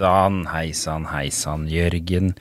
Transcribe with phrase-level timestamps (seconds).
[0.00, 1.66] sann, hei sann, hei sann.
[1.68, 2.32] Jørgen.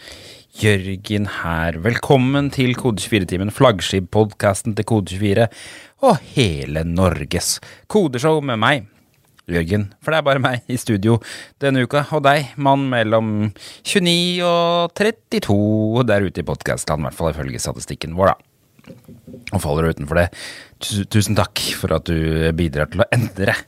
[0.60, 1.76] Jørgen her.
[1.84, 5.50] Velkommen til Kode24-timen, flaggskip-podkasten til Kode24
[6.08, 7.58] og hele Norges
[7.92, 8.88] kodeshow med meg,
[9.52, 9.90] Jørgen.
[10.00, 11.18] For det er bare meg i studio
[11.60, 17.20] denne uka, og deg, mann mellom 29 og 32 der ute i podkastland, i hvert
[17.20, 18.96] fall ifølge statistikken vår, da.
[19.52, 20.30] Og faller du utenfor det,
[21.12, 23.60] tusen takk for at du bidrar til å endre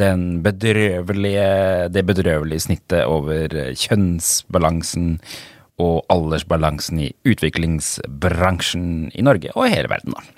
[0.00, 5.16] den bedrøvelige, det bedrøvelige snittet over kjønnsbalansen
[5.82, 10.36] og aldersbalansen i utviklingsbransjen i Norge og i hele verden, da.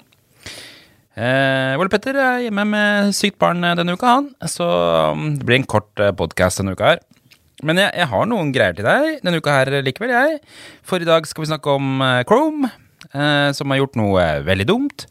[1.19, 4.29] Eh, Ole Petter er hjemme med sykt barn denne uka, han.
[4.47, 7.03] Så um, det blir en kort uh, podkast denne uka her.
[7.67, 10.39] Men jeg, jeg, har noen greier til deg denne uka her likevel, jeg.
[10.87, 12.71] For i dag skal vi snakke om Chrome,
[13.11, 15.09] eh, som har gjort noe veldig dumt.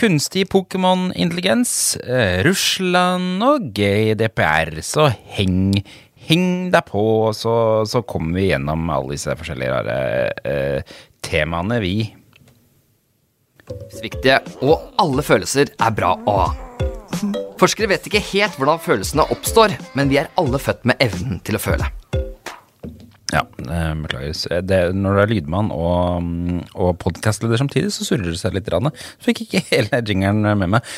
[0.00, 4.80] Kunstig Pokémon-intelligens, uh, Russland og GDPR.
[4.82, 5.78] Så heng,
[6.28, 7.54] heng deg på, så,
[7.88, 9.98] så kommer vi gjennom alle disse forskjellige rare
[11.24, 11.96] temaene, vi.
[13.94, 16.50] Sviktige og alle følelser er bra å ha.
[17.60, 21.56] Forskere vet ikke helt hvordan følelsene oppstår, men vi er alle født med evnen til
[21.56, 21.88] å føle.
[23.32, 24.60] Ja, beklager.
[24.62, 26.30] Det, når du er lydmann og,
[26.76, 28.68] og podkastleder samtidig, så surrer det seg litt.
[28.68, 30.90] Så fikk ikke hele jingeren med meg.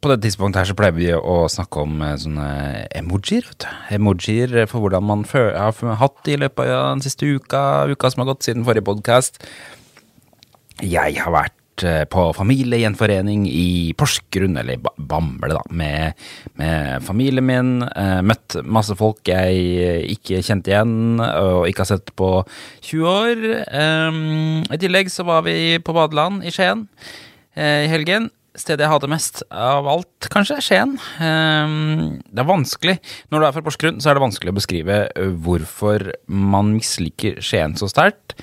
[0.00, 2.48] På dette tidspunktet her så pleier vi å snakke om eh, sånne
[2.96, 3.44] emojier.
[3.46, 3.68] vet du.
[3.98, 7.62] Emojier for hvordan man har hatt det i løpet av den siste uka,
[7.92, 9.42] uka som har gått siden forrige podkast.
[10.80, 16.18] Jeg har vært eh, på familiegjenforening i Porsgrunn, eller Bamble, da, med,
[16.60, 17.72] med familien min.
[17.88, 22.32] Eh, møtt masse folk jeg ikke kjente igjen og ikke har sett på
[22.88, 23.46] 20 år.
[23.70, 26.86] Um, I tillegg så var vi på badeland i Skien
[27.60, 28.30] i helgen.
[28.56, 30.94] Stedet jeg hater mest av alt, kanskje, Skien.
[31.18, 32.96] Det er vanskelig.
[33.30, 34.98] Når du er fra Porsgrunn, så er det vanskelig å beskrive
[35.44, 38.38] hvorfor man misliker Skien så sterkt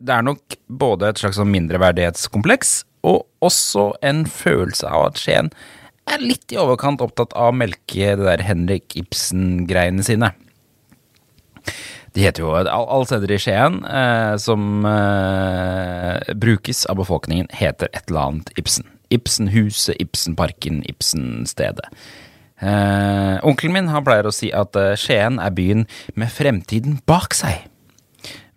[0.00, 5.50] det er nok både et slags sånn mindreverdighetskompleks og også en følelse av at Skien
[6.10, 10.32] er litt i overkant opptatt av å melke det der Henrik Ibsen-greiene sine.
[12.16, 18.08] De heter jo Alle steder i Skien eh, som eh, brukes av befolkningen, heter et
[18.08, 18.88] eller annet Ibsen.
[19.14, 21.86] Ibsenhuset, Ibsenparken, Ibsenstedet.
[22.60, 25.86] Eh, onkelen min han pleier å si at eh, Skien er byen
[26.18, 27.68] med fremtiden bak seg.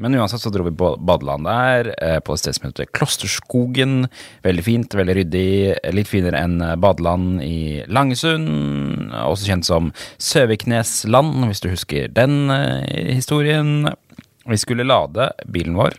[0.03, 4.09] Men uansett så dro vi på badeland der, eh, på et sted som heter Klosterskogen.
[4.43, 5.47] Veldig fint, veldig ryddig.
[5.95, 9.13] Litt finere enn badeland i Langesund.
[9.15, 13.93] Også kjent som Søviknesland, hvis du husker den eh, historien.
[14.43, 15.95] Vi skulle lade bilen vår,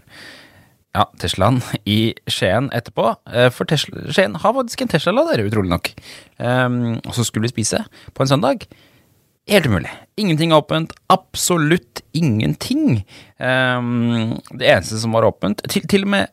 [0.95, 3.15] ja, Teslaen, i Skien etterpå.
[3.33, 5.95] Eh, for Tesla, Skien har faktisk en Tesla-lader, utrolig nok.
[6.37, 8.69] Um, og så skulle vi spise på en søndag.
[9.51, 9.91] Helt umulig.
[10.17, 10.93] Ingenting er åpent.
[11.13, 13.05] Absolutt ingenting.
[13.37, 16.25] Um, det eneste som var åpent, til, til og med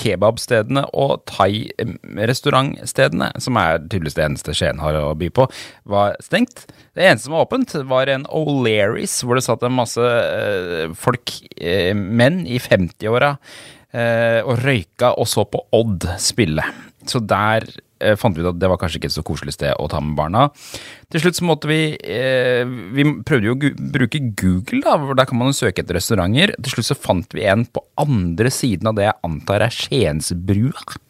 [0.00, 5.44] kebabstedene og thai-restaurantstedene, som er tydeligvis det eneste Skien har å by på,
[5.90, 6.56] var stengt.
[6.96, 11.26] Det eneste som var åpent, var en O'Learys, hvor det satt en masse uh, folk,
[11.58, 13.38] uh, menn i 50-åra, uh,
[13.90, 16.62] og røyka og så på Odd spille.
[17.08, 17.64] Så der
[18.00, 20.00] eh, fant vi ut at det var kanskje ikke et så koselig sted å ta
[20.04, 20.48] med barna.
[21.12, 22.62] Til slutt så måtte vi eh,
[22.96, 26.54] Vi prøvde jo å bruke Google, da, hvor der kan man jo søke etter restauranter.
[26.58, 31.00] Til slutt så fant vi en på andre siden av det jeg antar er Skiensbrua.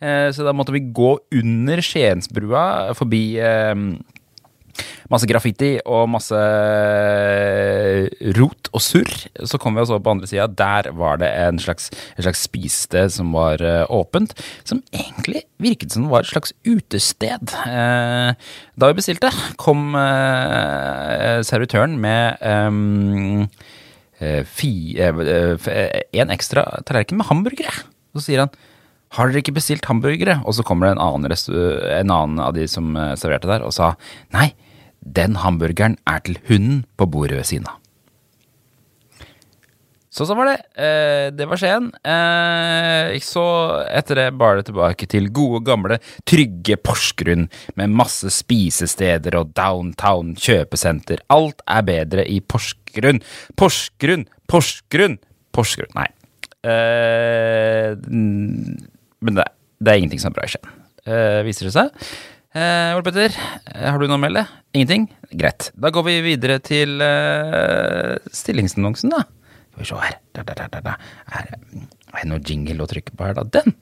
[0.00, 2.66] Eh, så da måtte vi gå under Skiensbrua,
[2.98, 3.74] forbi eh,
[5.12, 6.38] masse graffiti og masse
[8.38, 9.12] rot og surr.
[9.46, 10.48] Så kom vi oss over på andre sida.
[10.48, 14.34] Der var det en slags, et slags spisested som var uh, åpent.
[14.66, 17.54] Som egentlig virket som det var et slags utested.
[17.64, 18.34] Uh,
[18.74, 19.30] da vi bestilte,
[19.60, 19.94] kom
[21.46, 22.42] servitøren med
[24.24, 27.74] en ekstra tallerken med hamburgere.
[28.14, 28.54] Så sier han
[29.14, 30.40] har dere ikke bestilt hamburgere?
[30.42, 33.92] Og så kommer det en annen, en annen av de som serverte der, og sa
[34.34, 34.48] nei,
[35.04, 37.80] den hamburgeren er til hunden på bordet ved siden av.
[40.14, 40.58] Så sånn var det.
[40.78, 41.88] Eh, det var Skien.
[42.06, 43.44] Eh, så
[43.90, 45.98] etter det bar det tilbake til gode, gamle,
[46.28, 47.48] trygge Porsgrunn,
[47.80, 51.24] med masse spisesteder og downtown kjøpesenter.
[51.34, 53.24] Alt er bedre i Porsgrunn.
[53.58, 55.18] Porsgrunn, Porsgrunn,
[55.54, 55.90] Porsgrunn.
[55.98, 56.06] Nei.
[56.62, 59.48] Eh, men det,
[59.82, 60.78] det, er ingenting som er bra i Skien,
[61.10, 62.06] eh, viser det seg.
[62.54, 63.34] Eh, Ole Petter,
[63.66, 64.44] eh, har du noe å melde?
[64.78, 65.08] Ingenting?
[65.34, 65.72] Greit.
[65.74, 69.24] Da går vi videre til eh, stillingsannonsen, da.
[69.72, 70.20] Skal vi se her.
[70.38, 70.94] Da, da, da, da.
[71.34, 73.42] Er det noe jingle å trykke på her, da?
[73.58, 73.74] Den!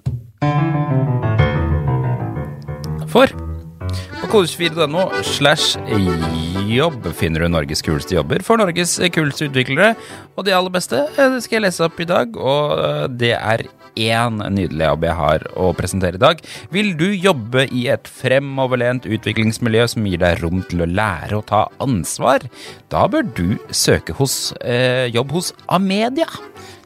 [3.13, 3.29] For
[4.21, 5.77] på kode24.no slash
[6.73, 9.93] jobb finner du Norges kuleste jobber for Norges kuleste utviklere.
[10.37, 13.67] Og de aller beste eh, skal jeg lese opp i dag, og eh, det er
[13.99, 16.41] én nydelig jobb jeg har å presentere i dag.
[16.73, 21.47] Vil du jobbe i et fremoverlent utviklingsmiljø som gir deg rom til å lære og
[21.51, 22.47] ta ansvar?
[22.93, 26.31] Da bør du søke hos eh, jobb hos Amedia.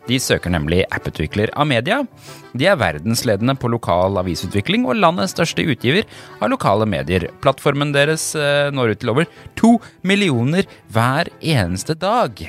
[0.06, 2.02] De søker nemlig apputvikler Amedia.
[2.56, 6.06] De er verdensledende på lokal avisutvikling og landets største utgiver
[6.40, 7.28] av lokale medier.
[7.42, 9.76] Plattformen deres eh, når ut til over to
[10.06, 12.46] millioner hver eneste dag.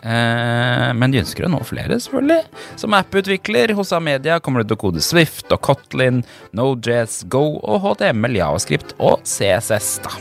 [0.00, 2.64] Eh, men de ønsker å nå flere, selvfølgelig.
[2.80, 6.22] Som apputvikler hos Amedia kommer du til å kode Swift og Kotlin,
[6.56, 10.14] Nojazz, Go og HTML, Javascript og CSS, da.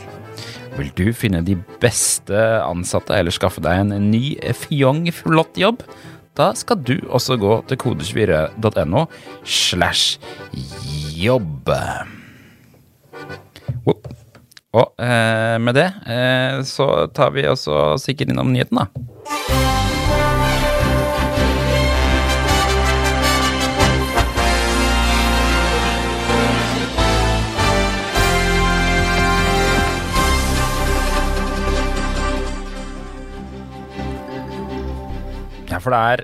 [0.80, 5.84] Vil du finne de beste ansatte eller skaffe deg en ny fjong flott jobb?
[6.40, 9.06] Da skal du også gå til kode24.no
[9.44, 10.20] slash
[11.20, 11.68] jobb.
[14.70, 19.79] Og eh, med det eh, så tar vi også sikkert innom nyheten, da.
[35.84, 36.24] For det er,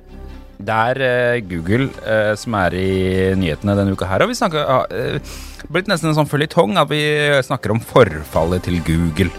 [0.65, 2.91] det er eh, Google eh, som er i
[3.39, 4.23] nyhetene denne uka her.
[4.23, 5.33] Og vi snakker uh,
[5.65, 7.01] Det blitt nesten en sånn føljetong at vi
[7.45, 9.31] snakker om forfallet til Google.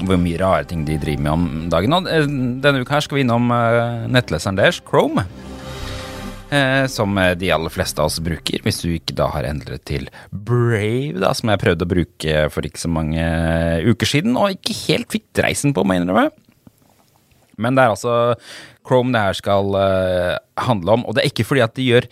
[0.00, 1.96] Hvor mye rare ting de driver med om dagen.
[1.98, 2.26] Og eh,
[2.64, 5.26] denne uka her skal vi innom eh, nettleseren deres, Chrome.
[6.50, 9.84] Eh, som eh, de aller fleste av oss bruker, hvis du ikke da har endret
[9.86, 13.26] til Brave, da, som jeg prøvde å bruke for ikke så mange
[13.86, 16.32] uker siden, og ikke helt fikk dreisen på, må jeg innrømme.
[17.60, 18.16] Men det er altså
[18.86, 22.10] Chrome det her skal uh, handle om, og det er ikke fordi at de gjør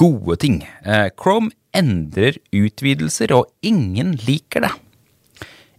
[0.00, 0.60] gode ting.
[0.86, 4.74] Uh, Chrome endrer utvidelser, og ingen liker det.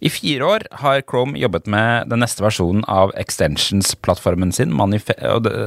[0.00, 5.12] I fire år har Chrome jobbet med den neste versjonen av extensions-plattformen sin, Manife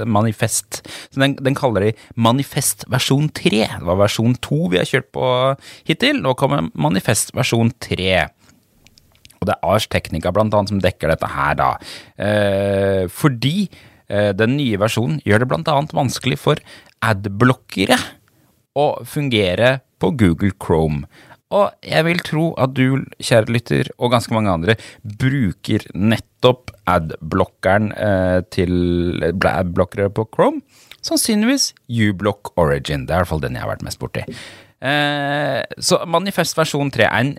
[0.09, 0.81] Manifest.
[1.13, 3.51] Så den, den kaller de Manifest versjon 3.
[3.77, 5.27] Det var versjon 2 vi har kjørt på
[5.85, 6.23] hittil.
[6.25, 8.25] Nå kommer Manifest versjon 3.
[9.43, 11.71] Og det er Ars Technica blant annet som dekker dette her, da.
[12.17, 13.89] Eh, fordi eh,
[14.37, 16.59] den nye versjonen gjør det annet vanskelig for
[17.03, 17.97] adblockere
[18.77, 21.07] å fungere på Google Chrome.
[21.53, 27.91] Og jeg vil tro at du, kjære lytter, og ganske mange andre, bruker nettopp adblockeren
[27.93, 30.63] eh, til adblockere på Chrome.
[31.03, 33.05] Sannsynligvis uBlock Origin.
[33.05, 34.23] Det er i hvert fall den jeg har vært mest borti.
[34.83, 37.35] Eh, så Manifest versjon 3 er en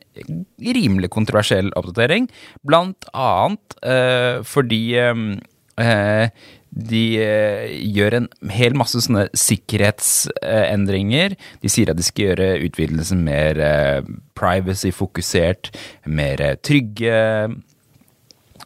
[0.76, 2.30] rimelig kontroversiell oppdatering,
[2.64, 6.28] blant annet eh, fordi eh,
[6.74, 11.36] de eh, gjør en hel masse sånne sikkerhetsendringer.
[11.62, 14.00] De sier at de skal gjøre utvidelsen mer eh,
[14.38, 15.70] privacy-fokusert,
[16.10, 17.20] mer eh, trygge.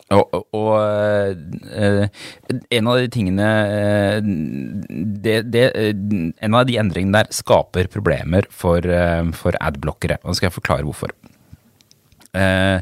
[0.09, 0.73] Og, og, og
[2.73, 3.49] en av de tingene
[5.21, 5.65] det, det,
[6.41, 8.81] En av de endringene der skaper problemer for,
[9.37, 10.17] for adblockere.
[10.23, 11.13] Og nå skal jeg forklare hvorfor.
[12.39, 12.81] Eh,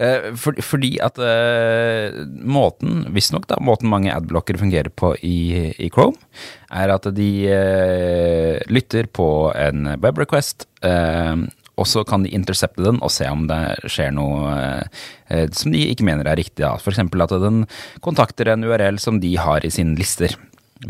[0.00, 5.90] eh, for, fordi at eh, måten, visstnok da, måten mange adblockere fungerer på i, i
[5.92, 6.18] Chrome,
[6.74, 7.28] er at de
[8.72, 11.44] lytter på en web request, eh,
[11.74, 14.52] og så kan de intercepte den og se om det skjer noe
[15.26, 16.66] eh, som de ikke mener er riktig.
[16.66, 17.00] F.eks.
[17.02, 17.64] At den
[18.04, 20.36] kontakter en URL som de har i sine lister.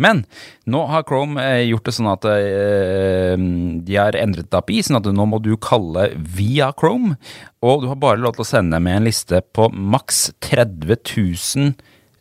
[0.01, 0.25] Men
[0.71, 5.01] nå har Chrome eh, gjort det sånn at eh, de har endret det API, sånn
[5.01, 7.17] at nå må du kalle via Chrome,
[7.65, 11.73] og du har bare lov til å sende med en liste på maks 30 000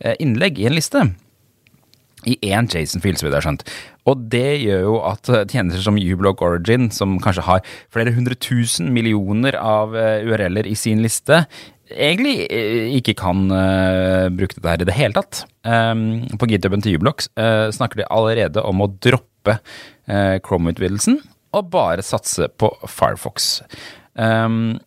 [0.04, 1.06] eh, innlegg i en liste.
[2.24, 3.66] I én JSON-fil, så vidt jeg har skjønt.
[4.08, 8.94] Og det gjør jo at tjenester som uBlock Origin, som kanskje har flere hundre tusen
[8.96, 11.42] millioner av URL-er i sin liste,
[11.92, 15.44] egentlig eh, ikke kan uh, bruke dette her i det hele tatt.
[15.64, 21.22] Um, på GitHuben til Ublox uh, snakker de allerede om å droppe uh, Chrome-utvidelsen
[21.54, 23.62] og bare satse på Firefox.
[24.18, 24.80] Um,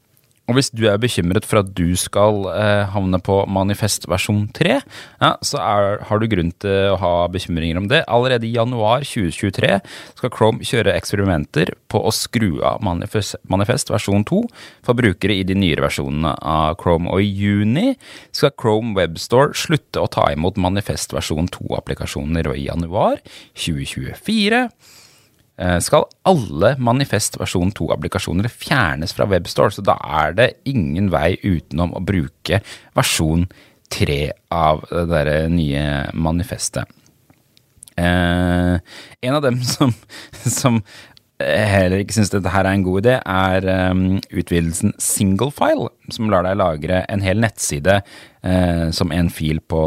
[0.47, 4.77] og hvis du er bekymret for at du skal eh, havne på Manifest versjon 3,
[4.79, 8.05] ja, så er, har du grunn til å ha bekymringer om det.
[8.07, 9.73] Allerede i januar 2023
[10.21, 14.43] skal Chrome kjøre eksperimenter på å skru av Manifest, Manifest versjon 2
[14.87, 17.11] for brukere i de nyere versjonene av Chrome.
[17.11, 17.97] Og i juni
[18.31, 23.19] skal Chrome Webstore slutte å ta imot Manifest versjon 2-applikasjoner, og i januar
[23.59, 24.71] 2024 eh,
[25.81, 31.95] skal alle Manifest versjon 2-applikasjoner fjernes fra Webstore, så da er det ingen vei utenom
[31.97, 32.61] å bruke
[32.99, 33.47] versjon
[33.93, 34.21] 3
[34.53, 36.85] av det der nye manifestet.
[37.97, 38.77] Eh,
[39.21, 39.93] en av dem som,
[40.45, 40.83] som
[41.41, 46.47] heller ikke syns dette her er en god idé, er um, utvidelsen Singlefile, som lar
[46.47, 49.83] deg lagre en hel nettside uh, som en fil på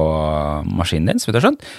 [0.70, 1.72] maskinen din, så vidt jeg har skjønt.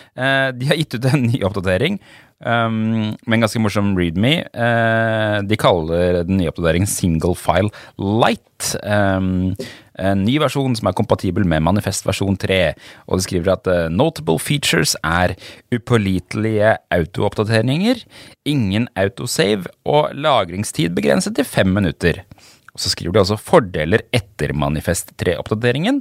[0.58, 2.00] De har gitt ut en ny oppdatering
[2.44, 4.40] um, med en ganske morsom readme.
[4.54, 7.70] Uh, de kaller den nye oppdateringen Singlefile
[8.00, 8.74] Light.
[8.84, 9.54] Um,
[10.00, 12.60] en ny versjon som er kompatibel med Manifest versjon 3.
[13.08, 15.36] Og de skriver at uh, notable features er
[15.74, 18.04] upålitelige autooppdateringer,
[18.48, 22.24] ingen autosave og lagringstid begrenset til fem minutter.
[22.70, 26.00] Og så skriver de også fordeler etter Manifest 3-oppdateringen.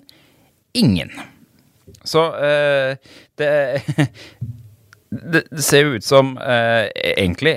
[0.78, 1.12] Ingen.
[2.08, 2.96] Så uh,
[3.40, 3.52] det
[5.10, 6.86] det, det, ser jo ut som eh,
[7.18, 7.56] Egentlig,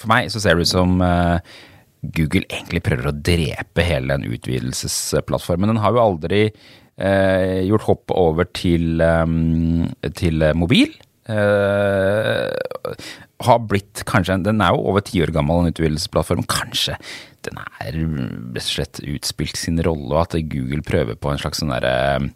[0.00, 0.98] for meg så ser det ut som
[2.14, 5.72] Google egentlig prøver å drepe hele den utvidelsesplattformen.
[5.72, 9.86] Den har jo aldri eh, gjort hopp over til, um,
[10.18, 10.92] til mobil.
[11.24, 12.50] Eh,
[13.44, 16.44] har blitt kanskje Den er jo over ti år gammel, en utvidelsesplattform.
[16.50, 16.98] Kanskje
[17.44, 21.60] den er rett og slett utspilt sin rolle, og at Google prøver på en slags
[21.60, 22.30] sånn derre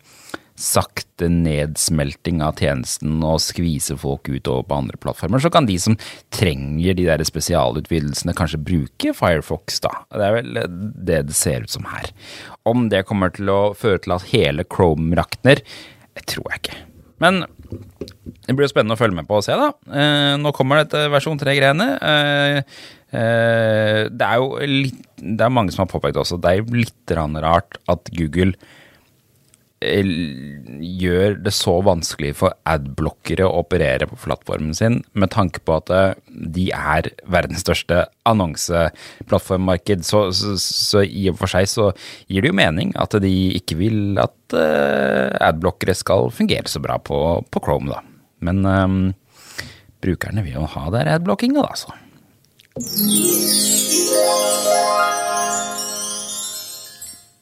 [0.58, 5.78] sakte nedsmelting av tjenesten og skvise folk ut over på andre plattformer, så kan de
[5.80, 5.96] som
[6.34, 9.94] trenger de der spesialutvidelsene, kanskje bruke Firefox, da.
[10.10, 10.60] Det er vel
[11.08, 12.10] det det ser ut som her.
[12.68, 15.62] Om det kommer til å føre til at hele Chrome rakner,
[16.18, 16.78] det tror jeg ikke.
[17.22, 17.42] Men
[18.46, 19.70] det blir jo spennende å følge med på og se, da.
[19.90, 21.88] Eh, nå kommer dette versjon 3-greiene.
[21.98, 22.58] Eh,
[23.18, 26.78] eh, det er jo litt Det er mange som har påpekt også, det er jo
[26.78, 27.12] litt
[27.42, 28.54] rart at Google
[29.78, 35.92] gjør det så vanskelig for adblockere å operere på plattformen sin, med tanke på at
[35.94, 40.02] eh, de er verdens største annonseplattformmarked.
[40.08, 41.90] Så, så, så, i og for seg så
[42.26, 46.98] gir det jo mening at de ikke vil at uh, adblockere skal fungere så bra
[46.98, 48.02] på, på Chrome, da.
[48.44, 49.00] Men um,
[50.02, 51.94] brukerne vil jo ha der adblockinga, da, altså.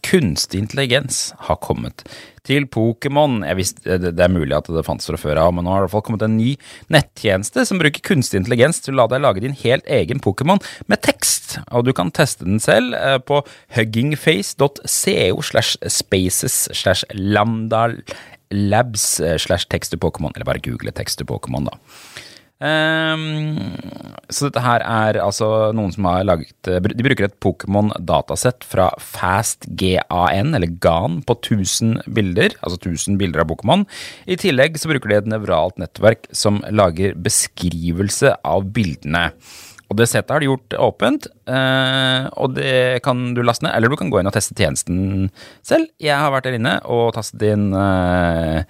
[0.07, 2.05] Kunstig intelligens har kommet
[2.47, 3.41] til Pokémon.
[3.43, 5.97] Det er mulig at det fantes fra før av, men nå har det i hvert
[5.97, 6.53] fall kommet en ny
[6.95, 11.03] nettjeneste som bruker kunstig intelligens til å la deg lage din helt egen Pokémon med
[11.07, 11.59] tekst.
[11.75, 13.43] Og du kan teste den selv eh, på
[13.77, 17.89] huggingface.co slash spaces slash lambda
[18.55, 21.79] labs eh, slash text Pokémon, eller bare google text Pokémon, da.
[22.57, 23.59] Um,
[24.33, 30.55] så dette her er altså noen som har laget De bruker et Pokémon-datasett fra FastGAN,
[30.57, 32.57] eller GAN, på 1000 bilder.
[32.63, 33.85] Altså 1000 bilder av Pokémon.
[34.25, 39.29] I tillegg så bruker de et nevralt nettverk som lager beskrivelse av bildene.
[39.87, 43.77] Og det settet har de gjort åpent, uh, og det kan du laste ned.
[43.77, 45.29] Eller du kan gå inn og teste tjenesten
[45.63, 45.93] selv.
[46.03, 48.65] Jeg har vært der inne og tastet inn uh,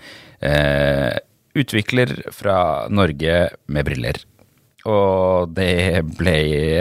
[0.45, 1.15] uh,
[1.63, 4.23] utvikler fra Norge med briller.
[4.87, 6.35] Og det ble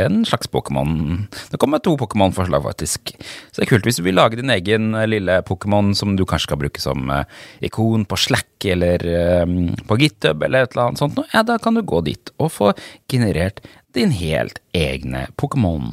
[0.04, 1.26] en slags Pokémon.
[1.50, 3.16] Det kommer to Pokémon-forslag, faktisk.
[3.50, 6.52] Så det er kult hvis du vil lage din egen lille Pokémon som du kanskje
[6.52, 7.24] skal bruke som uh,
[7.66, 9.02] ikon på Slack eller
[9.42, 11.18] um, på GitHub eller et eller annet sånt.
[11.34, 12.76] Ja, da kan du gå dit og få
[13.10, 13.64] generert
[13.98, 15.90] din helt egne Pokémon.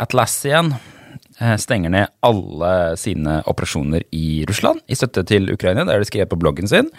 [0.00, 0.93] Atlassian Eh,
[1.58, 5.82] stenger ned alle sine operasjoner i Russland i støtte til Ukraina.
[5.84, 6.92] Det er det skrevet på bloggen sin.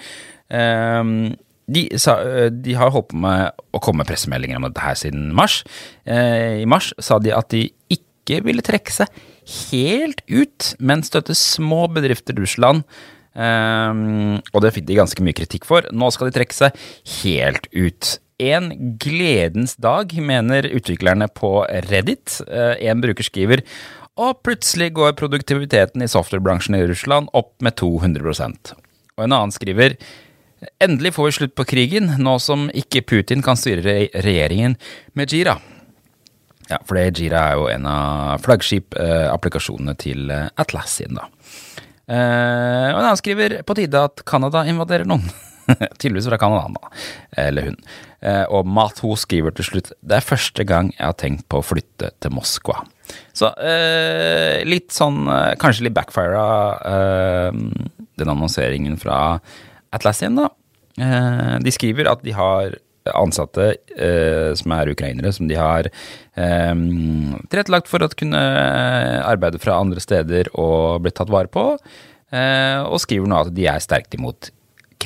[0.52, 4.98] Ehm, de, eh, de, har holdt på med å komme med pressemeldinger om dette her
[5.00, 5.64] siden mars.
[6.06, 9.10] Eh, I mars sa de at de ikke ville trekke seg
[9.72, 12.86] helt ut, men støtte små bedrifter i Russland.
[13.36, 15.86] Ehm, og det fikk de ganske mye kritikk for.
[15.92, 16.86] Nå skal de trekke seg
[17.24, 18.20] helt ut.
[18.40, 22.42] En gledens dag, mener utviklerne på Reddit.
[22.52, 23.64] En bruker skriver
[24.16, 28.74] og plutselig går produktiviteten i softwarebransjen i Russland opp med 200%
[29.18, 29.98] Og en annen skriver
[30.82, 34.78] Endelig får vi slutt på krigen, nå som ikke Putin kan styre regjeringen
[35.14, 35.60] med Jira.
[36.72, 41.28] Ja, for det Jira er jo en av flaggskip-applikasjonene til eh, Atlassian, da.
[42.06, 45.28] Eh, og en annen skriver på tide at Canada invaderer noen.
[46.00, 46.92] Tydeligvis fra Canada, da.
[47.46, 47.80] Eller hun.
[48.26, 51.66] Eh, og Matho skriver til slutt det er første gang jeg har tenkt på å
[51.66, 52.80] flytte til Moskva.
[53.36, 56.46] Så eh, litt sånn eh, Kanskje litt backfire
[56.90, 57.60] eh,
[58.16, 59.38] den annonseringen fra
[59.96, 60.50] Atlassian, da.
[60.98, 62.80] Eh, de skriver at de har
[63.14, 65.92] ansatte eh, som er ukrainere, som de har
[66.36, 68.40] tilrettelagt for å kunne
[69.22, 71.62] arbeide fra andre steder og blitt tatt vare på.
[72.36, 74.50] og skriver nå at de er sterkt imot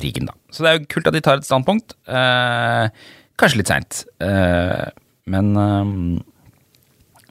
[0.00, 0.36] krigen, da.
[0.50, 1.94] Så det er jo kult at de tar et standpunkt.
[3.40, 4.02] kanskje litt seint,
[5.30, 5.54] men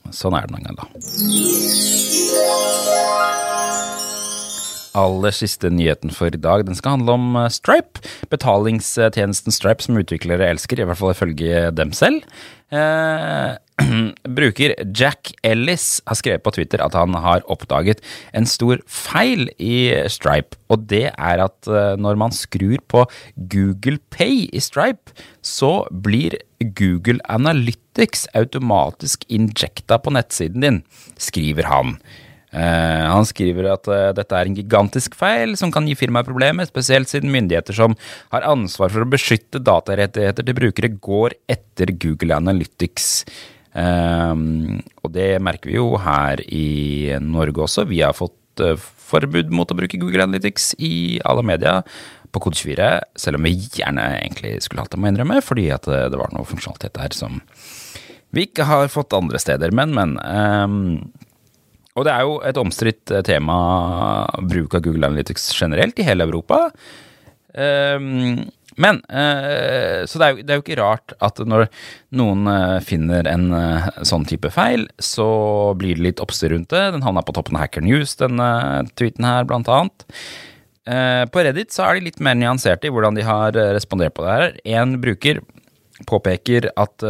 [0.10, 2.00] Sånn er det noen ganger, da.
[4.98, 6.66] aller siste nyheten for i dag.
[6.68, 8.02] Den skal handle om eh, Stripe.
[8.32, 12.26] Betalingstjenesten Stripe som utviklere elsker, i hvert fall ifølge dem selv.
[12.74, 13.52] Eh,
[14.38, 18.04] bruker Jack Ellis har skrevet på Twitter at han har oppdaget
[18.36, 20.60] en stor feil i Stripe.
[20.70, 23.06] Og det er at eh, når man skrur på
[23.52, 30.82] Google Pay i Stripe, så blir Google Analytics automatisk injekta på nettsiden din,
[31.20, 32.00] skriver han.
[32.50, 36.66] Uh, han skriver at uh, dette er en gigantisk feil som kan gi firmaet problemer,
[36.66, 37.94] spesielt siden myndigheter som
[38.34, 43.12] har ansvar for å beskytte datarettigheter til brukere, går etter Google Analytics.
[43.80, 47.88] Um, og det merker vi jo her i Norge også.
[47.88, 51.80] Vi har fått uh, forbud mot å bruke Google Analytics i alle media
[52.30, 55.88] på kode 24, selv om vi gjerne egentlig skulle hatt det, må innrømme, fordi at
[55.90, 57.40] det var noe funksjonalitet der som
[58.36, 59.74] vi ikke har fått andre steder.
[59.76, 60.16] Men, men.
[60.22, 60.76] Um,
[61.98, 63.56] og det er jo et omstridt eh, tema,
[64.48, 66.70] bruk av Google Analytics generelt i hele Europa.
[67.52, 68.46] Um,
[68.78, 71.68] men uh, Så det er, jo, det er, jo, ikke rart at når
[72.20, 75.30] noen uh, finner en uh, sånn type feil, så
[75.80, 76.84] blir det litt oppstyr rundt det.
[76.96, 78.50] Den havna på toppen av Hacker News, denne
[79.00, 80.06] tweeten her, blant annet.
[81.30, 84.36] på Reddit så er de litt mer nyanserte i hvordan de har respondert på det
[84.36, 84.56] her.
[84.80, 85.42] En bruker
[86.10, 87.04] påpeker at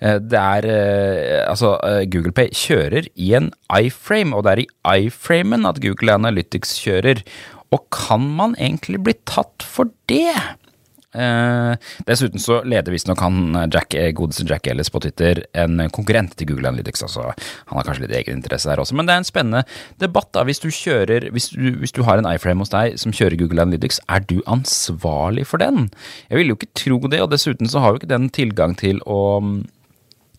[0.00, 4.64] Eh, det er eh, Altså, eh, Google Pay kjører i en iframe, og det er
[4.64, 7.22] i iframen at Google Analytics kjører.
[7.70, 10.34] Og kan man egentlig bli tatt for det?
[11.10, 11.72] Eh,
[12.06, 16.70] dessuten så leder visstnok han Jack, godeste Jack Ellis på Twitter en konkurrent til Google
[16.70, 17.02] Analytics.
[17.08, 19.64] Altså, han har kanskje litt egeninteresse der også, men det er en spennende
[20.02, 20.30] debatt.
[20.36, 23.38] da, Hvis du kjører, hvis du, hvis du har en iframe hos deg som kjører
[23.40, 25.90] Google Analytics, er du ansvarlig for den?
[26.30, 29.02] Jeg ville jo ikke tro det, og dessuten så har jo ikke den tilgang til
[29.06, 29.20] å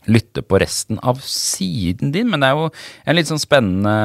[0.09, 2.29] lytte på resten av siden din.
[2.31, 2.69] Men det er jo
[3.05, 3.95] en litt sånn spennende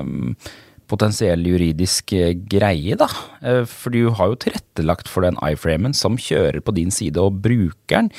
[0.00, 0.52] eh,
[0.90, 3.08] potensiell juridisk eh, greie, da.
[3.42, 7.40] Eh, for du har jo tilrettelagt for den iframen som kjører på din side, og
[7.44, 8.12] brukeren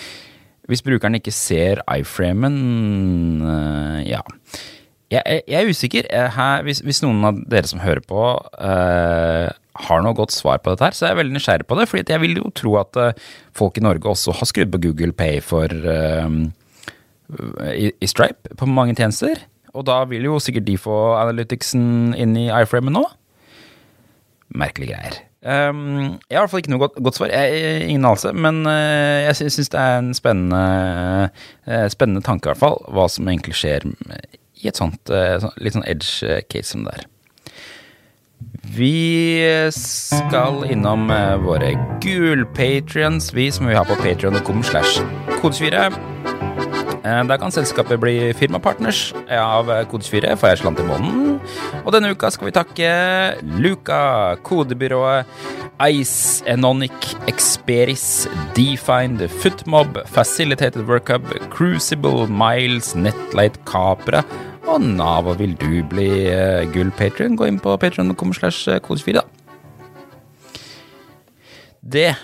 [0.65, 2.56] Hvis brukeren ikke ser iframen,
[4.01, 4.23] ja.
[5.13, 6.08] Jeg, er usikker.
[6.65, 8.23] Hvis, noen av dere som hører på,
[8.58, 11.86] har noe godt svar på dette her, så er jeg veldig nysgjerrig på det.
[11.86, 12.97] For jeg vil jo tro at
[13.54, 15.69] folk i Norge også har skrudd på Google Pay for
[17.69, 19.45] i Stripe på mange tjenester.
[19.75, 23.05] Og da vil jo sikkert de få analyticsen inn i iframen nå.
[24.55, 25.23] Merkelige greier.
[25.45, 27.29] Um, jeg har i hvert fall ikke noe godt, godt svar.
[27.29, 28.31] Jeg, ingen anelse.
[28.33, 30.61] Men uh, jeg syns det er en spennende,
[31.69, 32.79] uh, spennende tanke, i hvert fall.
[32.89, 37.11] Hva som egentlig skjer i et sånt uh, litt sånn edge case som det er.
[38.75, 41.07] Vi skal innom
[41.45, 44.99] våre gul-patrions, vi som vi har på patrion.com slash
[45.39, 45.88] kodesvire.
[47.06, 51.36] Eh, da kan selskapet bli firmapartners av Kode24 for jeg slant i måneden.
[51.84, 52.89] Og denne uka skal vi takke
[53.62, 54.00] Luca,
[54.45, 55.30] kodebyrået
[55.91, 64.24] Ice, Enonic, Experis, Defined, Footmob, Facilitated Workup, Crucible, Miles, Netlight, Capra
[64.65, 65.28] og Nav.
[65.28, 69.26] Og vil du bli uh, gull-patrion, gå inn på patrion.com slash kode24, da.
[71.86, 72.15] Det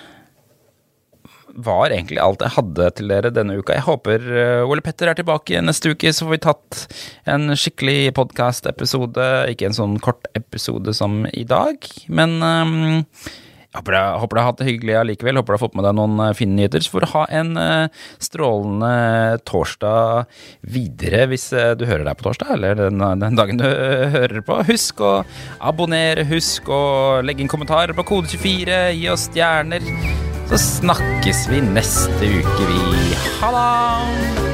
[1.56, 3.76] var egentlig alt jeg hadde til dere denne uka.
[3.76, 6.82] Jeg håper uh, Ole Petter er tilbake neste uke, så får vi tatt
[7.30, 9.28] en skikkelig podkast-episode.
[9.52, 13.04] Ikke en sånn kort episode som i dag, men um,
[13.72, 13.96] jeg håper,
[14.36, 15.38] du har hatt det hyggelig allikevel.
[15.40, 16.84] Håper du har fått med deg noen uh, fine nyheter.
[16.84, 18.92] Så får du ha en uh, strålende
[19.48, 20.26] torsdag
[20.76, 21.48] videre hvis
[21.80, 24.60] du hører deg på torsdag, eller den, den dagen du hører på.
[24.72, 25.14] Husk å
[25.64, 26.84] abonnere, husk å
[27.24, 30.31] legge inn kommentarer på kode24, gi oss stjerner.
[30.52, 33.16] Så snakkes vi neste uke, vi.
[33.40, 34.51] Ha det!